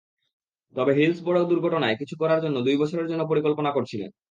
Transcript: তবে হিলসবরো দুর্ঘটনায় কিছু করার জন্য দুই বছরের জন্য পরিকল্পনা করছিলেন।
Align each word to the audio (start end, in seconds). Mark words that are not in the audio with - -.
তবে 0.75 0.91
হিলসবরো 0.97 1.39
দুর্ঘটনায় 1.51 1.95
কিছু 2.01 2.15
করার 2.21 2.39
জন্য 2.41 2.57
দুই 2.63 2.75
বছরের 2.81 3.09
জন্য 3.11 3.21
পরিকল্পনা 3.27 3.71
করছিলেন। 3.73 4.11